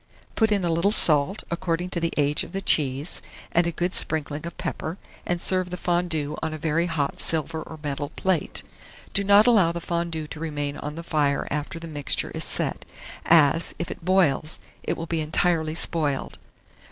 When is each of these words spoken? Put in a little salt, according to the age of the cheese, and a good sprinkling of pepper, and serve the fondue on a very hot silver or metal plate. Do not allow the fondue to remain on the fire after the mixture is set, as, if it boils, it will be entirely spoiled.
Put 0.33 0.51
in 0.51 0.65
a 0.65 0.71
little 0.71 0.91
salt, 0.91 1.43
according 1.51 1.91
to 1.91 1.99
the 1.99 2.11
age 2.17 2.43
of 2.43 2.53
the 2.53 2.61
cheese, 2.61 3.21
and 3.51 3.67
a 3.67 3.71
good 3.71 3.93
sprinkling 3.93 4.47
of 4.47 4.57
pepper, 4.57 4.97
and 5.27 5.39
serve 5.39 5.69
the 5.69 5.77
fondue 5.77 6.35
on 6.41 6.55
a 6.55 6.57
very 6.57 6.87
hot 6.87 7.21
silver 7.21 7.61
or 7.61 7.77
metal 7.83 8.09
plate. 8.09 8.63
Do 9.13 9.23
not 9.23 9.45
allow 9.45 9.71
the 9.71 9.79
fondue 9.79 10.25
to 10.25 10.39
remain 10.39 10.75
on 10.75 10.95
the 10.95 11.03
fire 11.03 11.47
after 11.51 11.77
the 11.77 11.87
mixture 11.87 12.31
is 12.31 12.43
set, 12.43 12.83
as, 13.27 13.75
if 13.77 13.91
it 13.91 14.03
boils, 14.03 14.59
it 14.81 14.97
will 14.97 15.05
be 15.05 15.21
entirely 15.21 15.75
spoiled. 15.75 16.39